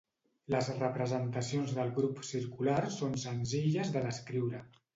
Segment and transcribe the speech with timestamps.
[0.53, 4.67] Les representacions del grup circular són senzilles de descriure.